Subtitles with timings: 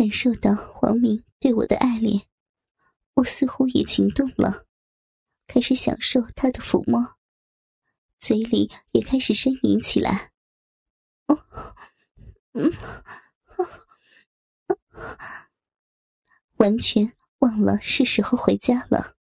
[0.00, 2.26] 感受到黄明对我的爱恋，
[3.12, 4.64] 我似乎也情动了，
[5.46, 7.18] 开始享受他的抚摸，
[8.18, 10.32] 嘴里也开始呻吟起来。
[11.26, 11.44] 哦，
[12.54, 12.72] 嗯，
[16.56, 19.18] 完全忘了是时候回家了。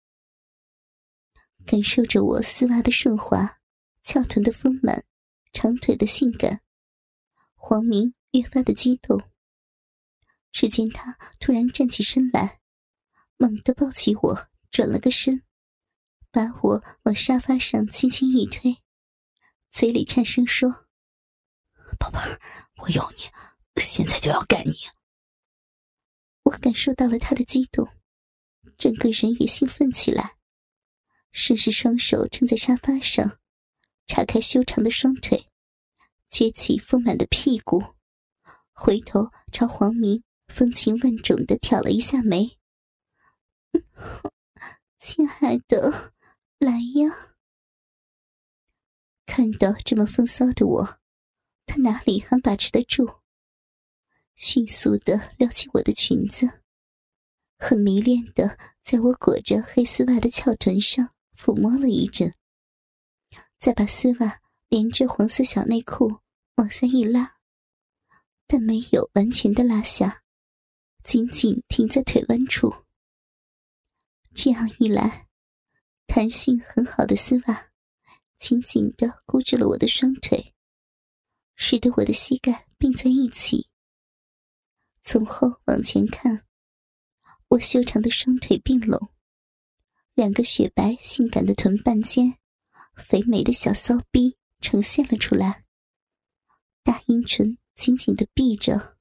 [1.66, 3.58] 感受着我丝袜的顺滑，
[4.04, 5.04] 翘臀的丰满，
[5.52, 6.62] 长腿的性感，
[7.56, 9.20] 黄明越发的激动。
[10.60, 12.60] 只见他突然站起身来，
[13.38, 15.44] 猛地抱起我，转了个身，
[16.32, 18.76] 把我往沙发上轻轻一推，
[19.70, 20.88] 嘴里颤声说
[22.00, 22.42] ：“宝贝儿，
[22.78, 23.18] 我要你，
[23.80, 24.74] 现在就要干你。”
[26.42, 27.88] 我感受到了他的激动，
[28.80, 30.38] 整个人也兴奋起来，
[31.32, 33.38] 顺势双手撑在沙发上，
[34.08, 35.46] 叉开修长的双腿，
[36.32, 37.94] 撅起丰满的屁股，
[38.72, 40.24] 回头朝黄明。
[40.48, 42.58] 风情万种的挑了一下眉，
[44.98, 46.14] 亲爱的，
[46.58, 47.36] 来呀！
[49.26, 51.00] 看到这么风骚的我，
[51.66, 53.20] 他哪里还把持得住？
[54.36, 56.62] 迅速的撩起我的裙子，
[57.60, 62.34] 很迷恋的在我裹着黑丝袜的翘臀上抚摸了一阵，
[63.60, 64.40] 再把丝袜
[64.70, 66.20] 连着黄色小内裤
[66.56, 67.36] 往下一拉，
[68.48, 70.24] 但没有完全的拉下。
[71.08, 72.84] 紧紧停在腿弯处，
[74.36, 75.30] 这样一来，
[76.06, 77.70] 弹性很好的丝袜
[78.38, 80.54] 紧紧的箍住了我的双腿，
[81.56, 83.70] 使得我的膝盖并在一起。
[85.02, 86.46] 从后往前看，
[87.48, 89.14] 我修长的双腿并拢，
[90.14, 92.38] 两个雪白性感的臀半间，
[92.98, 95.64] 肥美的小骚逼呈现了出来，
[96.84, 98.97] 大阴唇紧紧的闭着。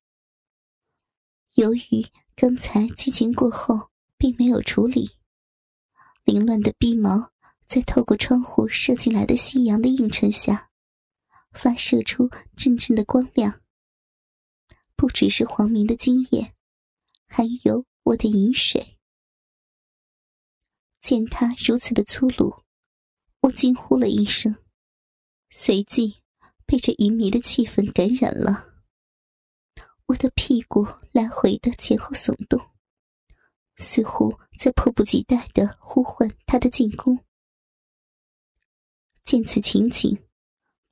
[1.57, 5.11] 由于刚才激情过后并没有处理，
[6.23, 7.33] 凌乱的逼毛
[7.67, 10.71] 在透过窗户射进来的夕阳的映衬下，
[11.53, 13.63] 发射出阵阵的光亮。
[14.97, 16.53] 不只是黄明的精液，
[17.27, 18.99] 还有我的饮水。
[21.01, 22.55] 见他如此的粗鲁，
[23.41, 24.55] 我惊呼了一声，
[25.49, 26.17] 随即
[26.67, 28.76] 被这淫靡的气氛感染了。
[30.07, 32.61] 我的屁股来回的前后耸动，
[33.75, 37.25] 似乎在迫不及待的呼唤他的进攻。
[39.25, 40.25] 见此情景，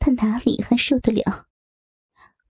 [0.01, 1.47] 他哪里还受得了？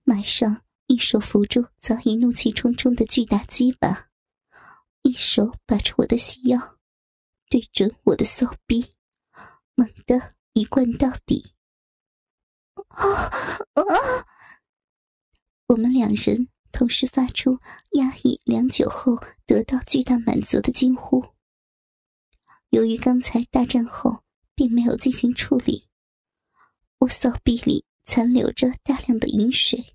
[0.05, 4.09] 马上一手扶住早已怒气冲冲的巨大鸡巴，
[5.03, 6.79] 一手把着我的细腰，
[7.51, 8.95] 对准我的骚逼，
[9.75, 11.53] 猛地一灌到底。
[12.89, 13.05] 啊
[13.75, 14.25] 啊！
[15.67, 16.49] 我们两人。
[16.75, 17.61] 同时发出
[17.93, 21.25] 压抑良久后得到巨大满足的惊呼。
[22.71, 24.25] 由于刚才大战后
[24.57, 25.89] 并没有进行处理，
[26.99, 29.95] 我骚逼里残留着大量的饮水。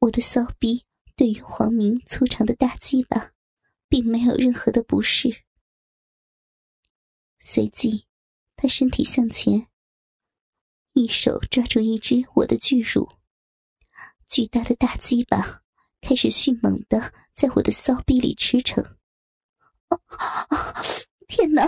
[0.00, 0.84] 我的骚逼
[1.16, 3.32] 对于黄明粗长的大鸡巴，
[3.88, 5.44] 并没有任何的不适。
[7.40, 8.04] 随即，
[8.54, 9.68] 他身体向前，
[10.92, 13.08] 一手抓住一只我的巨乳。
[14.28, 15.62] 巨大的大鸡巴
[16.00, 18.84] 开始迅猛的在我的骚逼里驰骋，
[21.28, 21.64] 天哪！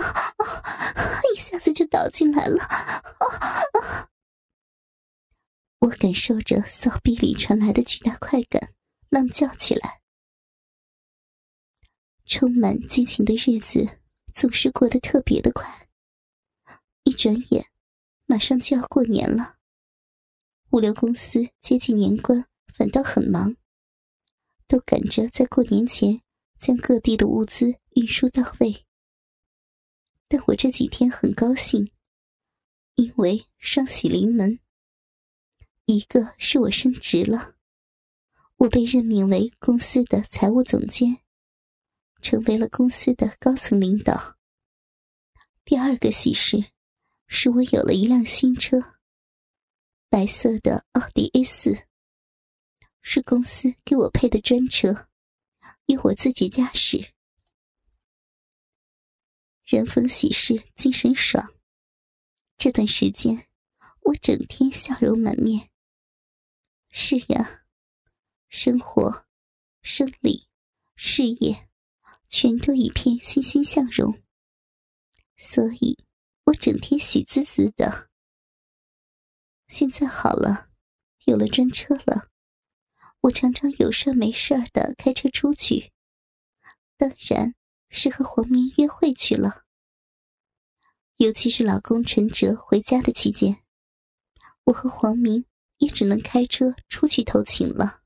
[1.33, 2.63] 一下子就倒进来了。
[5.79, 8.73] 我感受着骚逼里传来的巨大快感，
[9.09, 10.01] 浪叫起来。
[12.25, 13.99] 充满激情的日子
[14.33, 15.87] 总是过得特别的快，
[17.03, 17.65] 一转眼，
[18.25, 19.58] 马上就要过年了。
[20.71, 22.45] 物流公司接近年关。
[22.71, 23.57] 反倒很忙，
[24.65, 26.21] 都赶着在过年前
[26.61, 28.85] 将各地的物资运输到位。
[30.29, 31.91] 但我这几天很高兴，
[32.95, 34.59] 因为双喜临门。
[35.87, 37.55] 一个是我升职了，
[38.55, 41.17] 我被任命为公司的财务总监，
[42.21, 44.37] 成为了公司的高层领导。
[45.65, 46.63] 第二个喜事，
[47.27, 48.98] 是我有了一辆新车，
[50.09, 51.87] 白色的奥迪 A 四。
[53.01, 55.07] 是公司给我配的专车，
[55.85, 57.13] 由我自己驾驶。
[59.63, 61.53] 人逢喜事精神爽，
[62.57, 63.47] 这段时间
[64.01, 65.69] 我整天笑容满面。
[66.89, 67.63] 是呀，
[68.49, 69.25] 生活、
[69.81, 70.47] 生理、
[70.95, 71.69] 事业，
[72.27, 74.21] 全都一片欣欣向荣，
[75.37, 75.97] 所以
[76.43, 78.08] 我整天喜滋滋的。
[79.69, 80.67] 现在好了，
[81.25, 82.27] 有了专车了。
[83.21, 85.91] 我常常有事没事的开车出去，
[86.97, 87.53] 当然
[87.89, 89.63] 是和黄明约会去了。
[91.17, 93.57] 尤其是老公陈哲回家的期间，
[94.63, 95.45] 我和黄明
[95.77, 98.01] 也只能开车出去偷情了。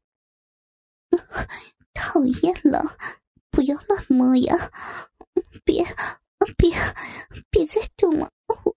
[1.93, 2.97] 讨厌了，
[3.49, 4.69] 不要乱摸呀！
[5.63, 5.85] 别，
[6.57, 6.75] 别，
[7.49, 8.75] 别再动了，我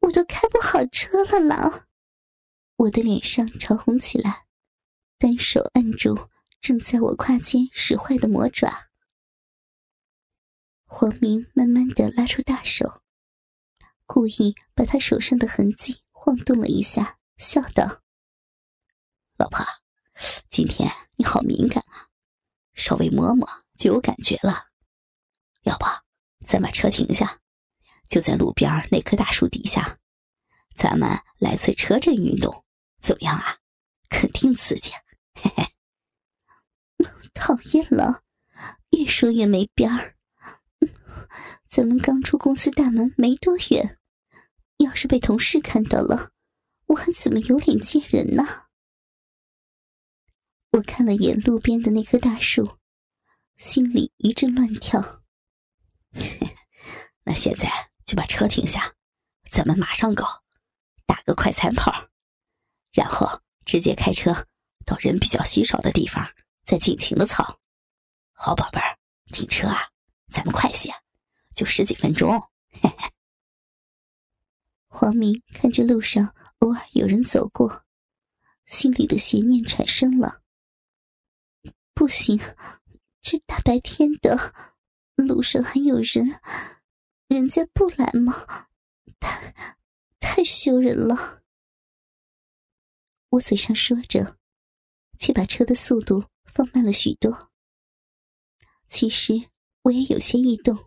[0.00, 1.86] 我都开不好车了啦！
[2.76, 4.46] 我的脸上潮红起来，
[5.16, 6.28] 单手按住
[6.60, 8.88] 正在我胯间使坏的魔爪。
[10.84, 13.02] 黄明慢慢的拉出大手，
[14.06, 18.02] 故意把他手上的痕迹晃动了一下，笑道
[19.38, 19.64] ：“老婆，
[20.50, 22.10] 今天你好敏感啊，
[22.74, 23.48] 稍微摸摸
[23.78, 24.66] 就有感觉了。
[25.62, 25.86] 要不，
[26.44, 27.40] 咱把车停下，
[28.08, 30.00] 就在路边那棵大树底下，
[30.74, 32.62] 咱们来次车震运动。”
[33.04, 33.58] 怎么样啊？
[34.08, 34.92] 肯定刺激，
[35.34, 35.74] 嘿嘿。
[37.34, 38.22] 讨厌了，
[38.92, 40.16] 越说越没边儿。
[41.68, 43.98] 咱们刚出公司大门没多远，
[44.78, 46.30] 要是被同事看到了，
[46.86, 48.62] 我还怎么有脸见人呢？
[50.70, 52.78] 我看了眼路边的那棵大树，
[53.58, 55.22] 心里一阵乱跳。
[57.24, 57.68] 那现在
[58.06, 58.94] 就把车停下，
[59.50, 60.42] 咱们马上搞，
[61.04, 61.92] 打个快餐炮。
[62.94, 64.32] 然后直接开车
[64.86, 66.26] 到人比较稀少的地方，
[66.64, 67.60] 再尽情的操。
[68.32, 68.96] 好宝贝儿，
[69.26, 69.90] 停车啊！
[70.32, 70.92] 咱们快些，
[71.54, 72.40] 就十几分钟。
[72.70, 73.10] 嘿嘿。
[74.86, 77.84] 黄明看着路上偶尔有人走过，
[78.66, 80.40] 心里的邪念产生了。
[81.94, 82.38] 不行，
[83.22, 84.54] 这大白天的，
[85.16, 86.40] 路上还有人，
[87.28, 88.46] 人家不来吗？
[89.20, 89.54] 太
[90.20, 91.43] 太羞人了。
[93.34, 94.38] 我嘴上说着，
[95.18, 97.50] 却把车的速度放慢了许多。
[98.86, 99.50] 其实
[99.82, 100.78] 我也有些异动。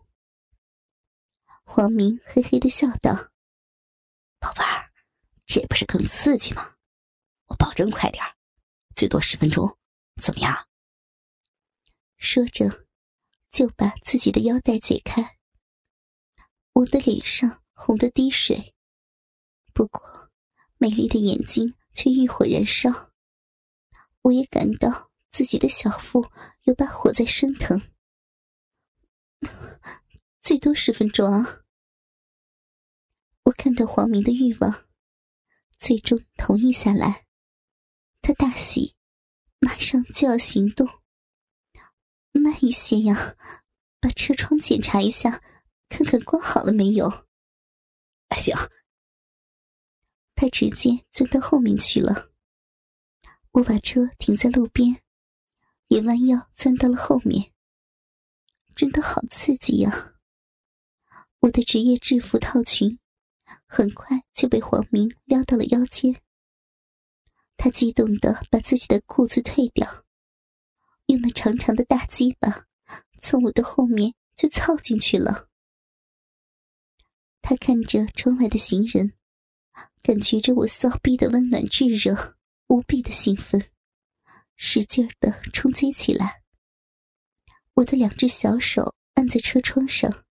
[1.65, 3.13] 黄明嘿嘿的笑道
[4.39, 4.89] ：“宝贝儿，
[5.45, 6.75] 这不是更刺激吗？
[7.47, 8.23] 我保证快点
[8.95, 9.77] 最多十分钟，
[10.23, 10.69] 怎么样？”
[12.15, 12.87] 说着，
[13.51, 15.37] 就把自己的腰带解开。
[16.71, 18.73] 我的脸上红得滴水，
[19.73, 20.31] 不过
[20.77, 21.76] 美丽的眼睛。
[21.97, 23.11] 却欲火燃烧，
[24.21, 26.29] 我也感到自己的小腹
[26.61, 27.81] 有把火在升腾。
[30.43, 31.63] 最多十分钟啊！
[33.45, 34.85] 我看到黄明的欲望，
[35.79, 37.25] 最终同意下来。
[38.21, 38.95] 他大喜，
[39.57, 40.87] 马上就要行动。
[42.31, 43.35] 慢一些呀，
[43.99, 45.41] 把车窗检查一下，
[45.89, 47.25] 看看关好了没有。
[48.37, 48.55] 行。
[50.37, 52.29] 他直接钻到后面去了。
[53.53, 55.01] 我把车停在路边，
[55.87, 57.51] 也弯腰钻到了后面。
[58.75, 60.13] 真的好刺激呀！
[61.39, 62.99] 我的职业制服套裙
[63.65, 66.21] 很快就被黄明撩到了腰间。
[67.57, 70.05] 他激动的把自己的裤子退掉，
[71.07, 72.67] 用那长长的大鸡巴
[73.19, 75.49] 从我的后面就凑进去了。
[77.41, 79.15] 他看着窗外的行人。
[80.01, 82.37] 感觉着我骚逼的温暖炙热，
[82.67, 83.69] 无比的兴奋，
[84.55, 86.43] 使劲儿的冲击起来。
[87.73, 90.25] 我的两只小手按在车窗上，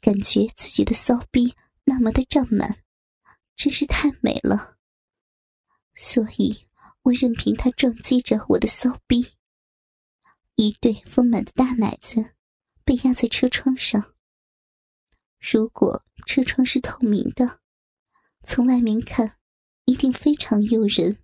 [0.00, 1.54] 感觉自己的骚逼
[1.84, 2.82] 那么的胀满，
[3.54, 4.78] 真是太美了。
[5.94, 6.66] 所以
[7.02, 9.34] 我任凭他撞击着我的骚逼，
[10.54, 12.34] 一对丰满的大奶子
[12.82, 14.14] 被压在车窗上。
[15.38, 17.59] 如果车窗是透明的。
[18.52, 19.36] 从外面看，
[19.84, 21.16] 一定非常诱人。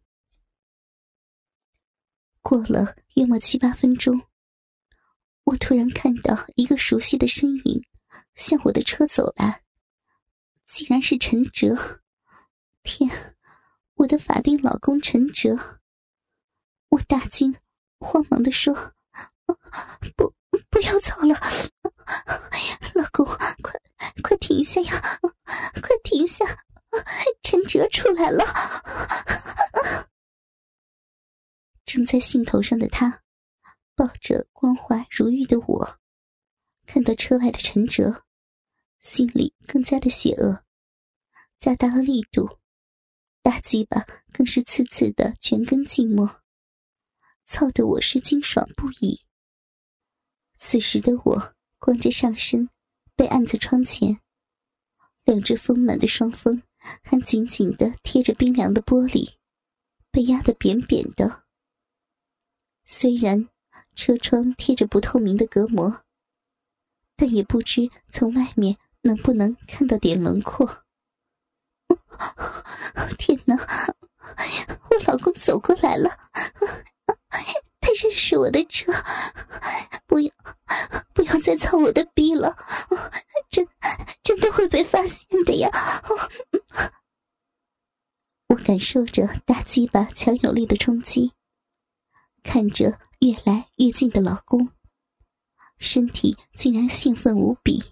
[2.40, 4.22] 过了约莫七八分钟，
[5.42, 7.82] 我突然看到一个熟悉的身影
[8.36, 9.64] 向我的车走来，
[10.68, 12.00] 竟然是陈哲！
[12.84, 13.10] 天，
[13.94, 15.80] 我的法定老公陈哲！
[16.90, 17.52] 我大惊，
[17.98, 18.72] 慌忙的说
[20.16, 20.32] ：“不，
[20.70, 21.34] 不要走了，
[22.94, 23.74] 老公，快
[24.22, 25.02] 快停下呀，
[25.82, 25.90] 快！”
[27.96, 28.44] 出来了，
[31.86, 33.22] 正在兴头上的他，
[33.94, 35.98] 抱着光滑如玉的我，
[36.84, 38.22] 看到车外的陈哲，
[38.98, 40.62] 心里更加的邪恶，
[41.58, 42.58] 加大了力度，
[43.40, 46.40] 大鸡巴更是次次的全根寂寞，
[47.46, 49.24] 操得我是惊爽不已。
[50.58, 52.68] 此时的我光着上身，
[53.14, 54.20] 被按在窗前，
[55.24, 56.62] 两只丰满的双峰。
[57.02, 59.34] 还紧紧的贴着冰凉的玻璃，
[60.10, 61.44] 被压得扁扁的。
[62.84, 63.48] 虽然
[63.94, 66.04] 车窗贴着不透明的隔膜，
[67.16, 70.84] 但也不知从外面能不能看到点轮廓。
[73.18, 73.56] 天哪！
[74.88, 76.10] 我老公走过来了，
[77.96, 78.92] 他认识我的车，
[80.06, 80.30] 不要，
[81.14, 82.54] 不要再操我的逼了，
[83.48, 83.66] 真
[84.22, 85.70] 真的会被发现的呀！
[88.48, 91.32] 我感受着大鸡巴强有力的冲击，
[92.42, 94.70] 看着越来越近的老公，
[95.78, 97.82] 身体竟然兴奋无比，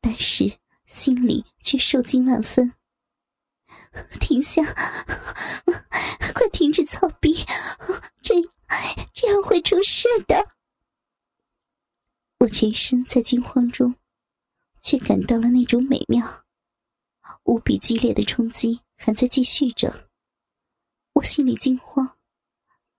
[0.00, 2.72] 但是心里却受惊万分。
[4.18, 4.62] 停下！
[6.34, 7.44] 快停止操逼！
[9.48, 10.54] 会出事的。
[12.40, 13.96] 我全身在惊慌中，
[14.82, 16.44] 却感到了那种美妙。
[17.44, 20.10] 无比激烈的冲击还在继续着，
[21.14, 22.18] 我心里惊慌，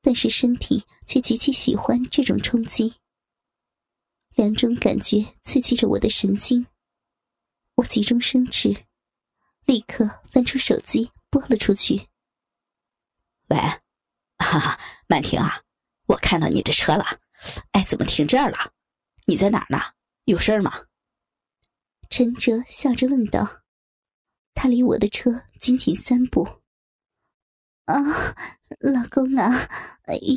[0.02, 2.96] 但是身体却极其喜欢这种冲击。
[4.34, 6.66] 两种感觉刺激着我的神经，
[7.76, 8.88] 我急中生智。
[9.66, 12.08] 立刻翻出手机拨了出去。
[13.50, 13.58] 喂，
[14.40, 15.62] 哈哈，曼婷啊，
[16.10, 17.06] 我看到你这车了，
[17.72, 18.74] 哎，怎么停这儿了？
[19.26, 19.80] 你在哪儿呢？
[20.24, 20.86] 有事儿吗？
[22.10, 23.62] 陈哲笑着问道。
[24.56, 26.62] 他离我的车仅仅三步。
[27.86, 27.96] 啊，
[28.80, 29.68] 老公啊，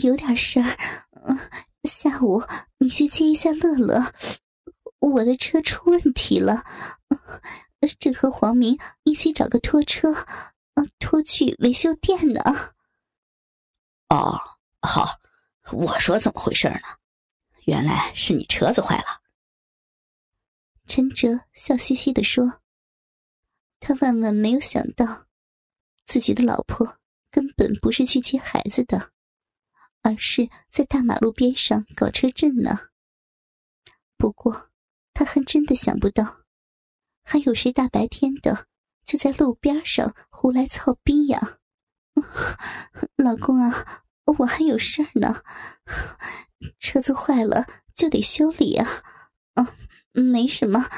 [0.02, 0.76] 有点事儿。
[1.84, 2.42] 下午
[2.78, 4.12] 你去接一下乐乐，
[5.00, 6.64] 我的车出问题了。
[7.98, 12.42] 正和黄明一起找个拖车，啊，拖去维修店呢。
[14.10, 14.38] 哦，
[14.82, 15.18] 好，
[15.70, 16.80] 我说怎么回事呢？
[17.66, 19.22] 原来是你车子坏了。
[20.86, 22.60] 陈哲笑嘻嘻的说
[23.78, 25.26] ：“他万万没有想到，
[26.06, 26.98] 自己的老婆
[27.30, 29.12] 根本不是去接孩子的，
[30.02, 32.90] 而是在大马路边上搞车震呢。
[34.16, 34.70] 不过，
[35.14, 36.40] 他还真的想不到。”
[37.24, 38.66] 还有谁大白天的
[39.04, 41.60] 就在路边上胡来操逼呀？
[43.14, 45.42] 老公啊，我还有事儿呢，
[46.78, 49.02] 车子坏了就得修理啊。
[49.54, 49.66] 嗯，
[50.12, 50.88] 没什么，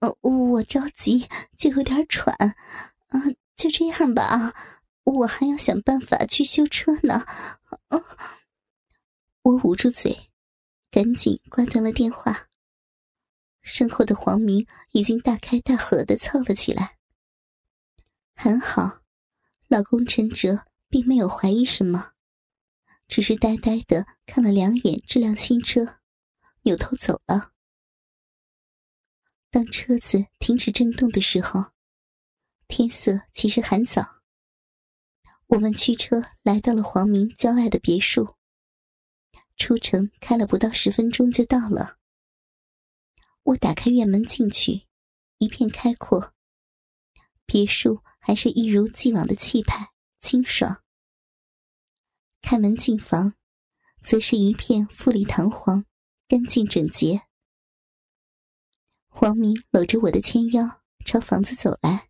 [0.00, 3.22] 呃，我着急就有点喘，啊，
[3.56, 4.54] 就这样吧啊，
[5.04, 7.24] 我还要想办法去修车呢。
[9.42, 10.30] 我捂住嘴，
[10.90, 12.48] 赶紧挂断了电话。
[13.62, 16.96] 身后的黄明已经大开大合的凑了起来。
[18.34, 19.00] 很好，
[19.68, 22.12] 老公陈哲并没有怀疑什么，
[23.08, 26.00] 只是呆呆的看了两眼这辆新车，
[26.62, 27.52] 扭头走了。
[29.50, 31.72] 当车子停止震动的时候，
[32.68, 34.22] 天色其实还早。
[35.46, 38.34] 我们驱车来到了黄明郊外的别墅，
[39.56, 41.98] 出城开了不到十分钟就到了。
[43.44, 44.88] 我打开院门进去，
[45.38, 46.34] 一片开阔。
[47.46, 50.82] 别墅还是一如既往的气派清爽。
[52.48, 53.34] 开门进房，
[54.00, 55.84] 则是一片富丽堂皇、
[56.28, 57.22] 干净整洁。
[59.08, 62.08] 黄明搂着我的纤腰朝房子走来，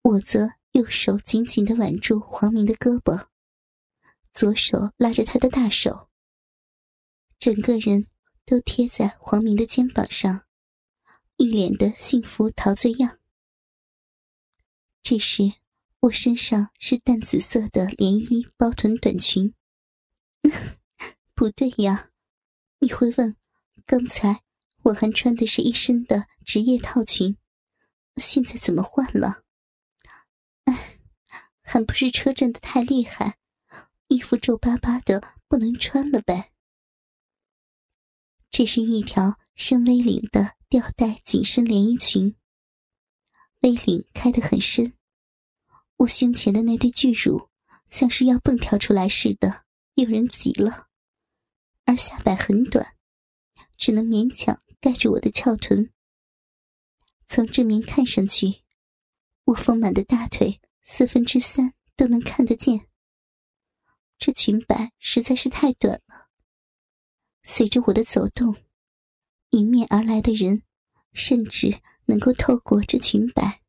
[0.00, 3.26] 我则右手紧紧的挽住黄明的胳膊，
[4.32, 6.08] 左手拉着他的大手，
[7.38, 8.06] 整个人。
[8.46, 10.44] 都贴在黄明的肩膀上，
[11.36, 13.20] 一脸的幸福陶醉样。
[15.02, 15.52] 这时，
[16.00, 19.54] 我身上是淡紫色的连衣包臀短裙。
[21.34, 22.10] 不对呀，
[22.78, 23.36] 你会问，
[23.84, 24.42] 刚才
[24.84, 27.36] 我还穿的是一身的职业套裙，
[28.16, 29.42] 现在怎么换了？
[30.64, 30.98] 哎，
[31.60, 33.38] 还不是车震的太厉害，
[34.08, 36.52] 衣服皱巴巴的，不能穿了呗。
[38.48, 42.34] 这是一条深 V 领的吊带紧身连衣裙
[43.60, 44.94] ，V 领开得很深，
[46.00, 47.50] 我胸前的那对巨乳
[47.88, 49.66] 像是要蹦跳出来似的，
[49.96, 50.88] 诱人极了。
[51.84, 52.96] 而下摆很短，
[53.76, 55.90] 只能勉强盖住我的翘臀。
[57.28, 58.62] 从正面看上去，
[59.44, 62.88] 我丰满的大腿四分之三都能看得见。
[64.16, 66.28] 这裙摆实在是太短了。
[67.42, 68.56] 随着我的走动，
[69.50, 70.62] 迎面而来的人，
[71.12, 73.60] 甚至能够透过这裙摆，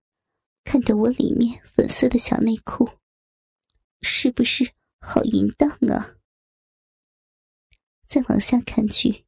[0.64, 2.90] 看到我里面粉色的小内裤，
[4.02, 6.16] 是不是好淫荡啊？
[8.08, 9.26] 再往下看去，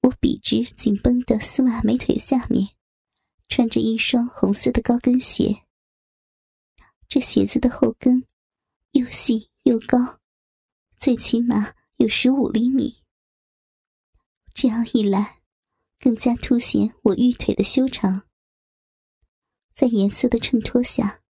[0.00, 2.68] 我笔直紧绷的丝袜美腿下面，
[3.48, 5.64] 穿着一双红色的高跟鞋。
[7.08, 8.26] 这鞋子的后跟
[8.92, 10.20] 又细又高，
[10.98, 13.02] 最起码有十五厘米。
[14.54, 15.40] 这样一来，
[15.98, 18.22] 更加凸显我玉腿的修长，
[19.74, 21.22] 在颜色的衬托下，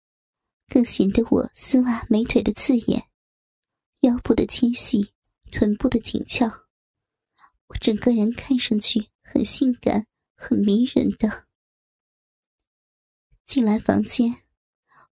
[0.68, 3.08] 更显得我丝袜美腿的刺眼，
[4.02, 5.14] 腰部的纤细，
[5.52, 6.68] 臀部的紧俏，
[7.68, 11.48] 我整个人看上去很性感、很迷人的。
[13.46, 14.44] 进来房间，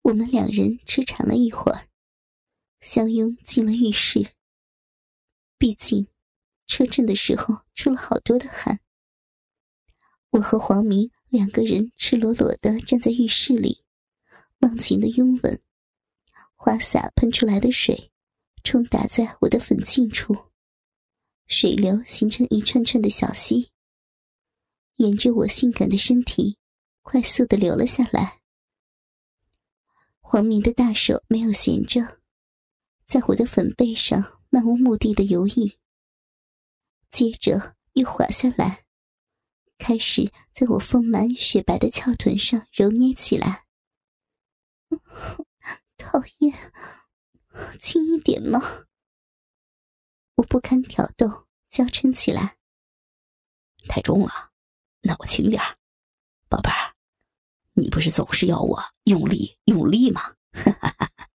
[0.03, 1.88] 我们两人痴缠了一会儿，
[2.79, 4.34] 相拥进了浴室。
[5.57, 6.07] 毕竟，
[6.67, 8.79] 车震的时候出了好多的汗。
[10.29, 13.84] 我和黄明两个人赤裸裸的站在浴室里，
[14.60, 15.62] 忘情的拥吻，
[16.55, 18.12] 花洒喷出来的水
[18.63, 20.36] 冲打在我的粉颈处，
[21.48, 23.72] 水流形成一串串的小溪，
[24.96, 26.57] 沿着我性感的身体
[27.01, 28.41] 快速的流了下来。
[30.19, 32.19] 黄明的大手没有闲着，
[33.05, 34.34] 在我的粉背上。
[34.50, 35.75] 漫无目的的游弋，
[37.12, 38.86] 接着又滑下来，
[39.77, 43.65] 开始在我丰满雪白的翘臀上揉捏起来。
[45.98, 46.72] 讨厌，
[47.79, 48.86] 轻一点嘛！
[50.36, 52.57] 我不堪挑逗，娇嗔起来。
[53.88, 54.51] 太重了，
[55.01, 55.62] 那我轻点，
[56.48, 56.96] 宝贝儿，
[57.74, 60.36] 你不是总是要我用力用力吗？
[60.53, 61.29] 哈哈哈！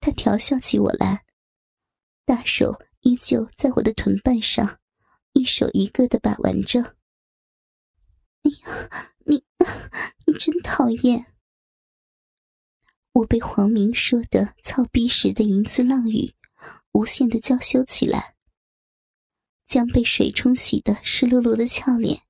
[0.00, 1.24] 他调笑起我来。
[2.24, 4.80] 大手依旧在我的臀瓣上，
[5.38, 6.80] 一手一个的把玩着。
[8.42, 9.44] 哎呀，你
[10.26, 11.32] 你真讨厌！
[13.12, 16.34] 我被黄明说的操逼时的淫词浪语，
[16.90, 18.34] 无限的娇羞起来，
[19.64, 22.20] 将被水冲洗的湿漉漉的俏脸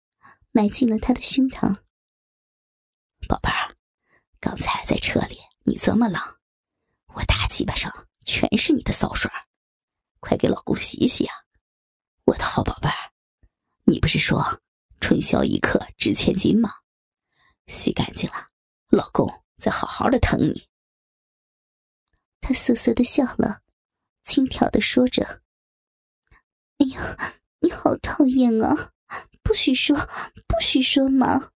[0.52, 1.74] 埋进了他的胸膛。
[3.26, 3.74] 宝贝儿，
[4.38, 6.20] 刚才在车里你这么冷，
[7.14, 9.30] 我大鸡巴上全是你的骚水。
[10.20, 11.34] 快给老公洗洗啊，
[12.28, 13.10] 我的好宝贝儿！
[13.84, 14.60] 你不是说
[15.00, 16.70] 春宵一刻值千金吗？
[17.68, 18.50] 洗干净了，
[18.90, 20.68] 老公再好好的疼你。
[22.42, 23.62] 他瑟瑟的笑了，
[24.24, 25.42] 轻佻的说着
[26.76, 27.16] ：“哎呀，
[27.60, 28.92] 你好讨厌啊！
[29.42, 29.96] 不许说，
[30.46, 31.52] 不许说嘛！”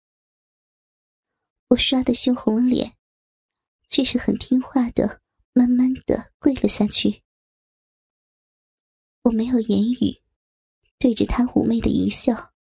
[1.69, 2.97] 我刷的羞红了脸，
[3.89, 5.21] 却是很听话的，
[5.53, 7.23] 慢慢的跪了下去。
[9.25, 10.22] 我没有言语，
[11.03, 12.53] 对着他妩媚的一笑，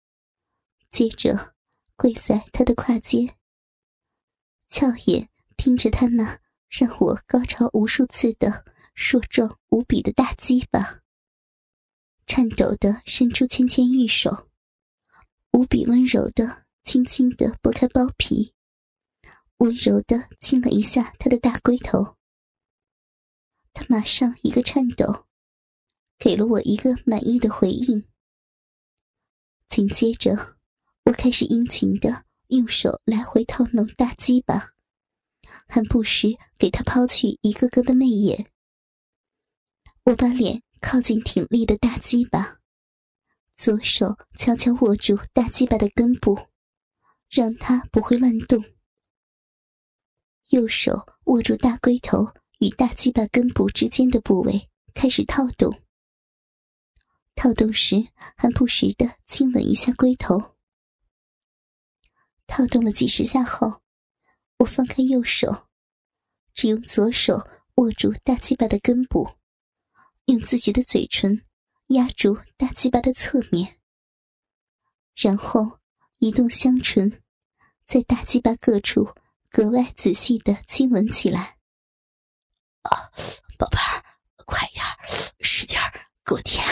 [0.90, 1.54] 接着
[1.96, 3.36] 跪在他的胯间，
[4.68, 11.02] 俏眼盯着他那让我高潮无数次的硕壮无比的大鸡巴，
[12.26, 14.50] 颤抖的伸出纤纤玉手，
[15.52, 18.56] 无比温柔的轻轻的拨开包皮，
[19.58, 22.18] 温柔的亲了一下他的大龟头，
[23.72, 25.28] 他马上一个颤抖。
[26.18, 28.04] 给了我一个满意的回应。
[29.72, 30.58] 紧接着，
[31.06, 34.74] 我开始殷勤的用手来回套弄大鸡巴，
[35.66, 38.52] 还不时给他抛去一个个的媚眼。
[40.04, 42.60] 我把脸靠近挺立的大鸡巴，
[43.56, 46.38] 左手悄悄握住大鸡巴的根部，
[47.30, 48.60] 让它不会乱动；
[50.50, 55.74] 右手握住大龟头与大鸡巴根部之间的部位，开始套动。
[57.36, 60.56] 套动时，还不时的亲吻一下龟头。
[62.46, 63.82] 套动了几十下后，
[64.58, 65.68] 我放开右手，
[66.54, 69.38] 只用左手握住大鸡巴的根部，
[70.26, 71.46] 用自己的嘴唇
[71.88, 73.80] 压住大鸡巴的侧面，
[75.16, 75.80] 然后
[76.18, 77.24] 移动香唇，
[77.86, 79.16] 在大鸡巴各处
[79.50, 81.58] 格外仔细的亲吻起来。
[82.82, 83.10] 啊，
[83.58, 84.04] 宝贝儿，
[84.46, 84.98] 快点儿
[85.40, 85.92] 使劲儿
[86.26, 86.64] 给我舔！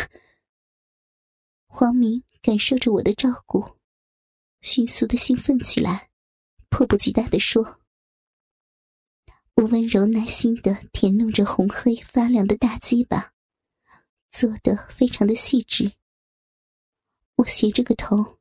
[1.79, 3.77] 黄明感受着我的照顾，
[4.59, 6.09] 迅速的兴奋起来，
[6.67, 7.79] 迫不及待的说
[9.55, 13.31] ：“我温柔耐心的舔弄着红黑发亮的大鸡巴，
[14.29, 15.93] 做的非常的细致。
[17.37, 18.37] 我斜着个头，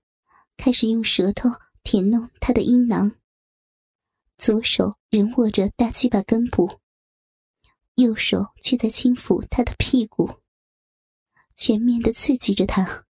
[0.57, 1.49] 开始用舌头
[1.85, 3.21] 舔弄他的阴囊，
[4.37, 6.81] 左手仍握着大鸡巴根部，
[7.95, 10.29] 右手却在轻抚他的屁股，
[11.55, 13.05] 全面的刺激着他。”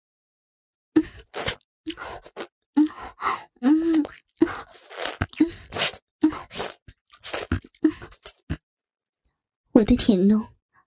[9.73, 10.45] 我的舔弄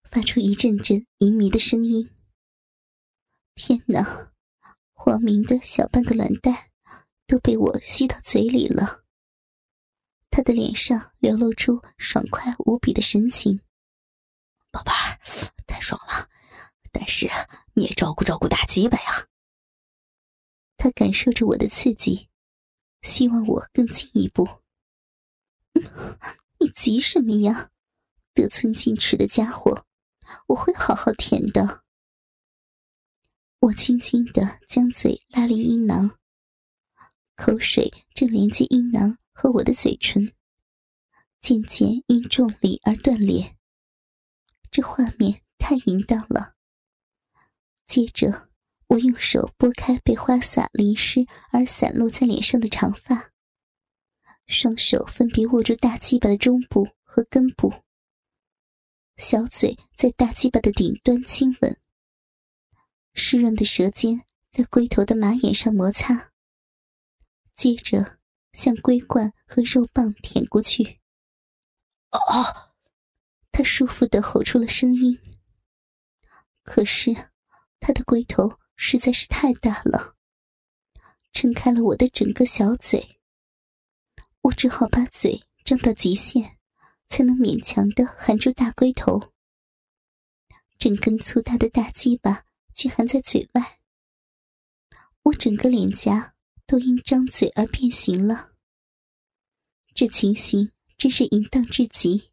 [0.09, 2.09] 发出一阵阵淫迷的声音。
[3.55, 4.33] 天哪，
[4.91, 6.69] 黄明的小半个卵蛋
[7.25, 9.03] 都被我吸到嘴里了。
[10.29, 13.61] 他的脸上流露出爽快无比的神情，
[14.71, 15.17] 宝贝儿，
[15.65, 16.27] 太爽了！
[16.91, 17.29] 但是
[17.73, 19.27] 你也照顾照顾大鸡巴呀。
[20.82, 22.28] 他感受着我的刺激，
[23.04, 24.50] 希望我更进一步。
[26.60, 27.70] 你急什么呀？
[28.34, 29.86] 得寸进尺的家伙，
[30.48, 31.84] 我会好好舔的。
[33.60, 36.17] 我轻轻的将嘴拉离阴囊，
[37.36, 40.34] 口水正连接阴囊和我的嘴唇，
[41.41, 43.56] 渐渐因重力而断裂。
[44.72, 46.56] 这画面太淫荡了。
[47.86, 48.50] 接着，
[48.91, 53.32] 我用手拨开被花洒淋湿而散落在脸上的长发，
[54.47, 57.73] 双手分别握住大鸡巴的中部和根部，
[59.15, 61.80] 小嘴在大鸡巴的顶端亲吻。
[63.13, 66.34] 湿润的舌尖在龟头的马眼上摩擦，
[67.56, 68.19] 接着
[68.51, 70.99] 向龟冠和肉棒舔过去。
[72.10, 72.73] 哦，
[73.54, 75.17] 他舒服的吼出了声音。
[76.63, 77.15] 可是，
[77.80, 80.15] 他的龟头实在是太大了，
[81.34, 83.20] 撑开了我的整个小嘴。
[84.41, 86.58] 我只好把嘴张到极限，
[87.08, 89.34] 才能勉强的含住大龟头。
[90.80, 92.44] 整根粗大的大鸡巴。
[92.74, 93.80] 却含在嘴外，
[95.24, 96.34] 我整个脸颊
[96.65, 98.54] 都因张嘴而变形了。
[99.94, 102.31] 这情形真是淫荡至极。